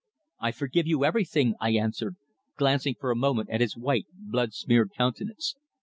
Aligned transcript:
"I 0.39 0.51
forgive 0.51 0.87
you 0.87 1.05
everything," 1.05 1.53
I 1.61 1.73
answered, 1.73 2.15
glancing 2.57 2.95
for 2.99 3.11
a 3.11 3.15
moment 3.15 3.51
at 3.51 3.61
his 3.61 3.77
white, 3.77 4.07
blood 4.13 4.51
smeared 4.51 4.93
countenance. 4.97 5.53